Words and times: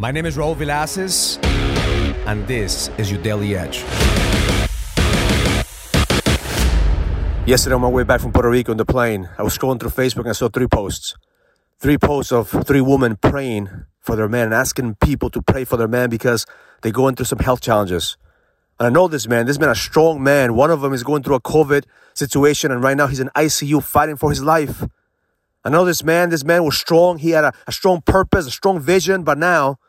My 0.00 0.12
name 0.12 0.26
is 0.26 0.36
Raul 0.36 0.54
Villacis, 0.54 1.44
and 2.24 2.46
this 2.46 2.88
is 2.98 3.10
your 3.10 3.20
Daily 3.20 3.56
Edge. 3.56 3.78
Yesterday, 7.48 7.74
on 7.74 7.80
my 7.80 7.88
way 7.88 8.04
back 8.04 8.20
from 8.20 8.30
Puerto 8.30 8.48
Rico 8.48 8.70
on 8.70 8.76
the 8.76 8.84
plane, 8.84 9.28
I 9.36 9.42
was 9.42 9.58
scrolling 9.58 9.80
through 9.80 9.90
Facebook 9.90 10.20
and 10.20 10.28
I 10.28 10.32
saw 10.34 10.48
three 10.48 10.68
posts. 10.68 11.16
Three 11.80 11.98
posts 11.98 12.30
of 12.30 12.48
three 12.48 12.80
women 12.80 13.16
praying 13.16 13.70
for 13.98 14.14
their 14.14 14.28
man 14.28 14.44
and 14.44 14.54
asking 14.54 14.94
people 15.02 15.30
to 15.30 15.42
pray 15.42 15.64
for 15.64 15.76
their 15.76 15.88
man 15.88 16.10
because 16.10 16.46
they're 16.82 16.92
going 16.92 17.16
through 17.16 17.26
some 17.26 17.40
health 17.40 17.60
challenges. 17.60 18.16
And 18.78 18.86
I 18.86 18.90
know 18.90 19.08
this 19.08 19.26
man, 19.26 19.46
this 19.46 19.58
man, 19.58 19.70
a 19.70 19.74
strong 19.74 20.22
man. 20.22 20.54
One 20.54 20.70
of 20.70 20.80
them 20.80 20.92
is 20.92 21.02
going 21.02 21.24
through 21.24 21.34
a 21.34 21.40
COVID 21.40 21.86
situation, 22.14 22.70
and 22.70 22.84
right 22.84 22.96
now 22.96 23.08
he's 23.08 23.18
in 23.18 23.30
ICU 23.34 23.82
fighting 23.82 24.14
for 24.14 24.30
his 24.30 24.44
life. 24.44 24.84
I 25.64 25.70
know 25.70 25.84
this 25.84 26.04
man, 26.04 26.30
this 26.30 26.44
man 26.44 26.62
was 26.62 26.78
strong. 26.78 27.18
He 27.18 27.30
had 27.30 27.42
a, 27.42 27.52
a 27.66 27.72
strong 27.72 28.00
purpose, 28.00 28.46
a 28.46 28.52
strong 28.52 28.78
vision, 28.78 29.24
but 29.24 29.38
now 29.38 29.80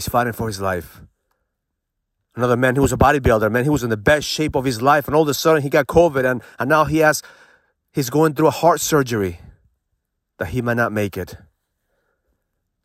he's 0.00 0.08
fighting 0.08 0.32
for 0.32 0.46
his 0.46 0.60
life. 0.62 1.02
Another 2.34 2.56
man 2.56 2.74
who 2.74 2.80
was 2.80 2.92
a 2.92 2.96
bodybuilder, 2.96 3.52
man, 3.52 3.64
he 3.64 3.70
was 3.70 3.82
in 3.82 3.90
the 3.90 3.98
best 3.98 4.26
shape 4.26 4.56
of 4.56 4.64
his 4.64 4.80
life, 4.80 5.06
and 5.06 5.14
all 5.14 5.22
of 5.22 5.28
a 5.28 5.34
sudden 5.34 5.62
he 5.62 5.68
got 5.68 5.88
COVID, 5.88 6.24
and, 6.24 6.42
and 6.58 6.70
now 6.70 6.86
he 6.86 6.98
has 6.98 7.22
he's 7.92 8.08
going 8.08 8.34
through 8.34 8.46
a 8.46 8.50
heart 8.62 8.80
surgery 8.80 9.40
that 10.38 10.48
he 10.48 10.62
might 10.62 10.78
not 10.78 10.90
make 10.90 11.18
it. 11.18 11.36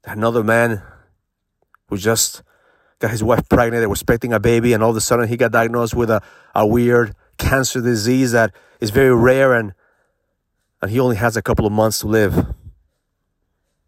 Another 0.03 0.43
man 0.43 0.81
who 1.87 1.97
just 1.97 2.43
got 2.99 3.11
his 3.11 3.23
wife 3.23 3.47
pregnant, 3.47 3.81
they 3.81 3.87
were 3.87 3.93
expecting 3.93 4.33
a 4.33 4.39
baby, 4.39 4.73
and 4.73 4.83
all 4.83 4.89
of 4.89 4.97
a 4.97 5.01
sudden 5.01 5.29
he 5.29 5.37
got 5.37 5.53
diagnosed 5.53 5.95
with 5.95 6.09
a, 6.09 6.21
a 6.53 6.67
weird 6.67 7.15
cancer 7.37 7.79
disease 7.79 8.33
that 8.33 8.53
is 8.81 8.89
very 8.89 9.15
rare 9.15 9.53
and 9.53 9.73
and 10.81 10.91
he 10.91 10.99
only 10.99 11.15
has 11.15 11.37
a 11.37 11.41
couple 11.41 11.65
of 11.65 11.71
months 11.71 11.99
to 11.99 12.07
live. 12.07 12.45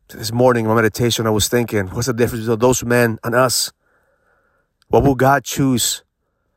This 0.10 0.32
morning 0.32 0.64
in 0.64 0.70
my 0.70 0.76
meditation, 0.76 1.28
I 1.28 1.32
was 1.32 1.50
thinking, 1.50 1.88
what's 1.88 2.08
the 2.08 2.14
difference 2.14 2.46
between 2.46 2.60
those 2.60 2.82
men 2.82 3.20
and 3.26 3.36
us? 3.36 3.74
What 4.88 5.04
will 5.04 5.16
God 5.16 5.44
choose 5.44 6.02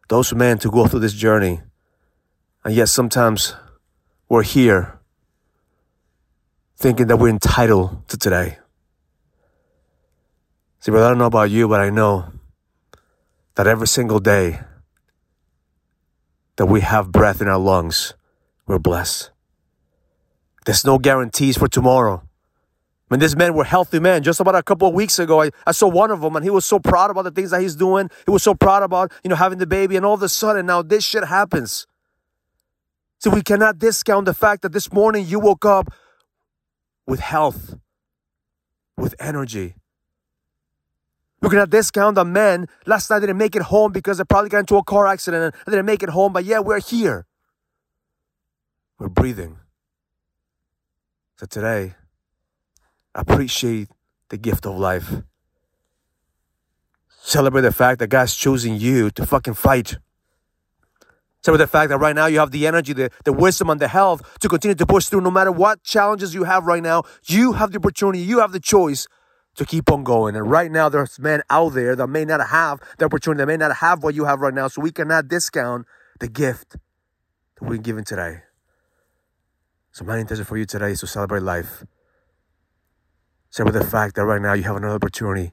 those 0.08 0.32
men 0.32 0.58
to 0.58 0.70
go 0.70 0.86
through 0.86 1.00
this 1.00 1.14
journey? 1.14 1.60
And 2.64 2.72
yet 2.74 2.90
sometimes 2.90 3.56
we're 4.28 4.44
here 4.44 5.00
thinking 6.76 7.08
that 7.08 7.16
we're 7.16 7.30
entitled 7.30 8.06
to 8.08 8.16
today. 8.16 8.58
See, 10.78 10.92
but 10.92 11.02
I 11.02 11.08
don't 11.08 11.18
know 11.18 11.26
about 11.26 11.50
you, 11.50 11.66
but 11.66 11.80
I 11.80 11.90
know 11.90 12.26
that 13.56 13.66
every 13.66 13.88
single 13.88 14.20
day 14.20 14.60
that 16.54 16.66
we 16.66 16.82
have 16.82 17.10
breath 17.10 17.42
in 17.42 17.48
our 17.48 17.58
lungs, 17.58 18.14
we're 18.68 18.78
blessed. 18.78 19.32
There's 20.66 20.84
no 20.84 20.98
guarantees 20.98 21.58
for 21.58 21.66
tomorrow. 21.66 22.22
I 23.10 23.14
mean, 23.14 23.20
these 23.20 23.34
men 23.34 23.54
were 23.54 23.64
healthy 23.64 23.98
men. 23.98 24.22
Just 24.22 24.38
about 24.38 24.54
a 24.54 24.62
couple 24.62 24.86
of 24.86 24.94
weeks 24.94 25.18
ago, 25.18 25.42
I, 25.42 25.50
I 25.66 25.72
saw 25.72 25.88
one 25.88 26.12
of 26.12 26.20
them 26.20 26.36
and 26.36 26.44
he 26.44 26.50
was 26.50 26.64
so 26.64 26.78
proud 26.78 27.10
about 27.10 27.22
the 27.22 27.32
things 27.32 27.50
that 27.50 27.60
he's 27.60 27.74
doing. 27.74 28.08
He 28.24 28.30
was 28.30 28.44
so 28.44 28.54
proud 28.54 28.84
about, 28.84 29.10
you 29.24 29.30
know, 29.30 29.36
having 29.36 29.58
the 29.58 29.66
baby 29.66 29.96
and 29.96 30.06
all 30.06 30.14
of 30.14 30.22
a 30.22 30.28
sudden 30.28 30.66
now 30.66 30.80
this 30.80 31.04
shit 31.04 31.24
happens. 31.24 31.88
So 33.18 33.30
we 33.30 33.42
cannot 33.42 33.78
discount 33.78 34.26
the 34.26 34.34
fact 34.34 34.62
that 34.62 34.72
this 34.72 34.92
morning 34.92 35.26
you 35.26 35.40
woke 35.40 35.64
up 35.64 35.92
with 37.04 37.18
health, 37.18 37.74
with 38.96 39.16
energy. 39.18 39.74
We 41.42 41.48
cannot 41.48 41.70
discount 41.70 42.14
the 42.14 42.24
men 42.24 42.66
last 42.86 43.10
night 43.10 43.20
didn't 43.20 43.38
make 43.38 43.56
it 43.56 43.62
home 43.62 43.90
because 43.90 44.18
they 44.18 44.24
probably 44.24 44.50
got 44.50 44.60
into 44.60 44.76
a 44.76 44.84
car 44.84 45.08
accident 45.08 45.42
and 45.42 45.52
they 45.66 45.72
didn't 45.72 45.86
make 45.86 46.04
it 46.04 46.10
home, 46.10 46.32
but 46.32 46.44
yeah, 46.44 46.60
we're 46.60 46.80
here. 46.80 47.26
We're 48.98 49.08
breathing. 49.08 49.58
So 51.38 51.46
today, 51.46 51.94
appreciate 53.14 53.88
the 54.28 54.36
gift 54.36 54.66
of 54.66 54.78
life. 54.78 55.22
Celebrate 57.22 57.62
the 57.62 57.72
fact 57.72 57.98
that 57.98 58.08
God's 58.08 58.34
choosing 58.34 58.76
you 58.76 59.10
to 59.10 59.26
fucking 59.26 59.54
fight. 59.54 59.98
Celebrate 61.42 61.64
the 61.64 61.70
fact 61.70 61.88
that 61.90 61.98
right 61.98 62.14
now 62.14 62.26
you 62.26 62.38
have 62.38 62.50
the 62.50 62.66
energy, 62.66 62.92
the, 62.92 63.10
the 63.24 63.32
wisdom, 63.32 63.70
and 63.70 63.80
the 63.80 63.88
health 63.88 64.38
to 64.40 64.48
continue 64.48 64.74
to 64.74 64.86
push 64.86 65.06
through 65.06 65.22
no 65.22 65.30
matter 65.30 65.52
what 65.52 65.82
challenges 65.82 66.34
you 66.34 66.44
have 66.44 66.64
right 66.66 66.82
now. 66.82 67.02
You 67.24 67.52
have 67.52 67.72
the 67.72 67.78
opportunity, 67.78 68.20
you 68.20 68.40
have 68.40 68.52
the 68.52 68.60
choice 68.60 69.06
to 69.56 69.64
keep 69.64 69.90
on 69.90 70.04
going. 70.04 70.36
And 70.36 70.50
right 70.50 70.70
now, 70.70 70.88
there's 70.88 71.18
men 71.18 71.42
out 71.50 71.70
there 71.70 71.96
that 71.96 72.06
may 72.08 72.24
not 72.24 72.46
have 72.48 72.80
the 72.98 73.06
opportunity, 73.06 73.38
that 73.38 73.46
may 73.46 73.56
not 73.56 73.76
have 73.76 74.02
what 74.02 74.14
you 74.14 74.24
have 74.24 74.40
right 74.40 74.54
now. 74.54 74.68
So 74.68 74.80
we 74.80 74.92
cannot 74.92 75.28
discount 75.28 75.86
the 76.20 76.28
gift 76.28 76.72
that 76.72 77.68
we're 77.68 77.78
given 77.78 78.04
today. 78.04 78.42
So 79.92 80.04
my 80.04 80.18
intention 80.18 80.44
for 80.44 80.56
you 80.56 80.66
today 80.66 80.92
is 80.92 81.00
to 81.00 81.06
celebrate 81.06 81.42
life. 81.42 81.84
Celebrate 83.50 83.80
the 83.80 83.86
fact 83.86 84.14
that 84.14 84.24
right 84.24 84.40
now 84.40 84.52
you 84.52 84.62
have 84.62 84.76
another 84.76 84.94
opportunity 84.94 85.52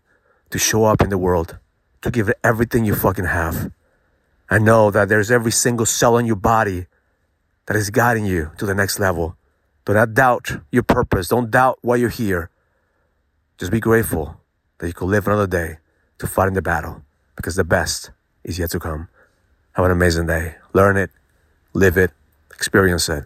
to 0.52 0.60
show 0.60 0.86
up 0.86 1.02
in 1.02 1.10
the 1.10 1.18
world, 1.18 1.58
to 2.02 2.12
give 2.12 2.30
it 2.30 2.38
everything 2.44 2.86
you 2.86 2.96
fucking 2.96 3.26
have. 3.26 3.72
I 4.50 4.60
know 4.60 4.92
that 4.92 5.10
there's 5.10 5.32
every 5.32 5.52
single 5.52 5.86
cell 5.86 6.18
in 6.18 6.26
your 6.26 6.36
body 6.36 6.86
that 7.66 7.76
is 7.76 7.90
guiding 7.90 8.26
you 8.26 8.52
to 8.58 8.66
the 8.66 8.76
next 8.76 9.00
level. 9.00 9.36
Do 9.86 9.94
not 9.94 10.14
doubt 10.14 10.52
your 10.72 10.84
purpose. 10.84 11.28
Don't 11.28 11.50
doubt 11.50 11.80
why 11.82 11.96
you're 11.96 12.10
here. 12.10 12.50
Just 13.58 13.72
be 13.72 13.80
grateful 13.80 14.40
that 14.78 14.88
you 14.88 14.94
could 14.94 15.08
live 15.08 15.28
another 15.28 15.48
day 15.48 15.78
to 16.20 16.28
fight 16.28 16.48
in 16.48 16.54
the 16.54 16.62
battle 16.62 17.02
because 17.36 17.56
the 17.56 17.64
best 17.64 18.12
is 18.44 18.60
yet 18.60 18.70
to 18.72 18.80
come. 18.80 19.10
Have 19.74 19.86
an 19.86 19.92
amazing 19.92 20.28
day. 20.28 20.56
Learn 20.74 20.98
it, 20.98 21.10
live 21.74 21.98
it, 21.98 22.12
experience 22.54 23.10
it. 23.10 23.26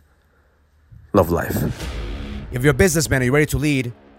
Love 1.14 1.30
life. 1.30 1.56
If 2.52 2.64
you're 2.64 2.72
a 2.72 2.74
businessman 2.74 3.22
are 3.22 3.26
you're 3.26 3.34
ready 3.34 3.46
to 3.48 3.58
lead, 3.58 3.94